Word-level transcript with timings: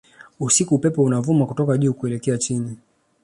Usiku 0.39 0.75
upepo 0.75 1.03
unavuma 1.03 1.45
kutoka 1.45 1.77
juu 1.77 1.93
kuelekea 1.93 2.37
chini 2.37 2.77